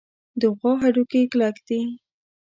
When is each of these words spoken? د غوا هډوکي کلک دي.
د 0.41 0.43
غوا 0.57 0.73
هډوکي 0.81 1.21
کلک 1.31 1.55
دي. 1.67 1.81